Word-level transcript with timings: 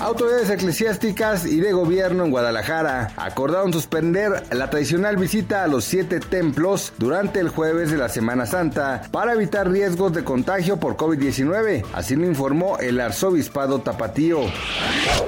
Autoridades 0.00 0.48
eclesiásticas 0.48 1.44
y 1.44 1.60
de 1.60 1.72
gobierno 1.72 2.24
en 2.24 2.30
Guadalajara 2.30 3.10
acordaron 3.16 3.72
suspender 3.72 4.44
la 4.52 4.70
tradicional 4.70 5.16
visita 5.16 5.64
a 5.64 5.66
los 5.66 5.84
siete 5.84 6.20
templos 6.20 6.92
durante 6.98 7.40
el 7.40 7.48
jueves 7.48 7.90
de 7.90 7.98
la 7.98 8.08
Semana 8.08 8.46
Santa 8.46 9.02
para 9.10 9.32
evitar 9.32 9.68
riesgos 9.68 10.12
de 10.12 10.22
contagio 10.22 10.78
por 10.78 10.96
COVID-19. 10.96 11.84
Así 11.92 12.14
lo 12.14 12.26
informó 12.26 12.78
el 12.78 13.00
arzobispado 13.00 13.80
tapatío. 13.80 14.42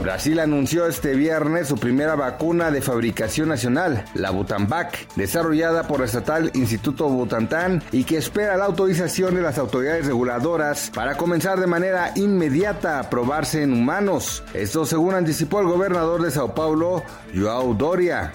Brasil 0.02 0.38
anunció 0.38 0.86
este 0.86 1.16
viernes 1.16 1.66
su 1.66 1.76
primera 1.76 2.14
vacuna 2.14 2.70
de 2.70 2.80
fabricación 2.80 3.48
nacional, 3.48 4.04
la 4.14 4.30
Butanvac, 4.30 5.14
desarrollada 5.16 5.88
por 5.88 6.00
el 6.00 6.06
estatal 6.06 6.52
Instituto 6.54 7.08
Butantan 7.08 7.82
y 7.90 8.04
que 8.04 8.18
espera 8.18 8.56
la 8.56 8.66
autorización 8.66 9.34
de 9.34 9.42
las 9.42 9.58
autoridades 9.58 10.06
reguladoras 10.06 10.92
para 10.94 11.16
comenzar 11.16 11.58
de 11.58 11.66
manera 11.66 12.12
inmediata 12.14 13.00
a 13.00 13.10
probarse 13.10 13.64
en 13.64 13.72
humanos. 13.72 14.44
Esto 14.60 14.84
según 14.84 15.14
anticipó 15.14 15.60
el 15.60 15.66
gobernador 15.68 16.20
de 16.20 16.30
Sao 16.30 16.54
Paulo, 16.54 17.02
Joao 17.34 17.72
Doria. 17.72 18.34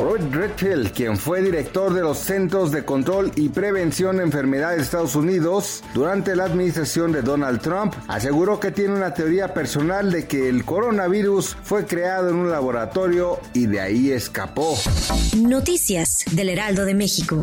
Rod 0.00 0.22
Redfield, 0.32 0.92
quien 0.92 1.18
fue 1.18 1.42
director 1.42 1.92
de 1.92 2.00
los 2.00 2.16
Centros 2.16 2.72
de 2.72 2.86
Control 2.86 3.30
y 3.36 3.50
Prevención 3.50 4.16
de 4.16 4.22
Enfermedades 4.22 4.78
de 4.78 4.84
Estados 4.84 5.14
Unidos 5.14 5.84
durante 5.92 6.34
la 6.34 6.44
administración 6.44 7.12
de 7.12 7.20
Donald 7.20 7.60
Trump, 7.60 7.92
aseguró 8.08 8.58
que 8.58 8.70
tiene 8.70 8.94
una 8.94 9.12
teoría 9.12 9.52
personal 9.52 10.10
de 10.10 10.26
que 10.26 10.48
el 10.48 10.64
coronavirus 10.64 11.58
fue 11.62 11.84
creado 11.84 12.30
en 12.30 12.36
un 12.36 12.50
laboratorio 12.50 13.38
y 13.52 13.66
de 13.66 13.80
ahí 13.82 14.10
escapó. 14.12 14.78
Noticias 15.36 16.24
del 16.32 16.48
Heraldo 16.48 16.86
de 16.86 16.94
México. 16.94 17.42